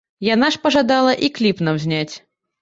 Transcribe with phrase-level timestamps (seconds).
[0.27, 2.15] Яна ж пажадала і кліп нам зняць.